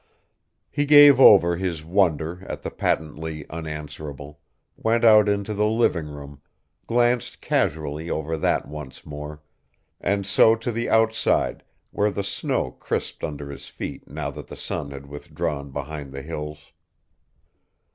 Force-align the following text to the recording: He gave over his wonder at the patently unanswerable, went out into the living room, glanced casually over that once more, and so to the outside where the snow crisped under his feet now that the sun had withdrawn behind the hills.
He 0.71 0.85
gave 0.85 1.19
over 1.19 1.57
his 1.57 1.85
wonder 1.85 2.43
at 2.49 2.63
the 2.63 2.71
patently 2.71 3.47
unanswerable, 3.51 4.39
went 4.75 5.03
out 5.03 5.29
into 5.29 5.53
the 5.53 5.67
living 5.67 6.07
room, 6.07 6.41
glanced 6.87 7.39
casually 7.39 8.09
over 8.09 8.35
that 8.35 8.67
once 8.67 9.05
more, 9.05 9.43
and 9.99 10.25
so 10.25 10.55
to 10.55 10.71
the 10.71 10.89
outside 10.89 11.61
where 11.91 12.09
the 12.09 12.23
snow 12.23 12.71
crisped 12.71 13.23
under 13.23 13.51
his 13.51 13.67
feet 13.67 14.09
now 14.09 14.31
that 14.31 14.47
the 14.47 14.55
sun 14.57 14.89
had 14.89 15.05
withdrawn 15.05 15.69
behind 15.69 16.13
the 16.13 16.23
hills. 16.23 16.71